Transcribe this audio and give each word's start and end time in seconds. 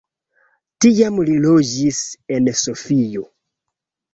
Tiam 0.85 1.19
li 1.27 1.35
loĝis 1.43 1.99
en 2.39 2.51
Sofio. 2.63 3.25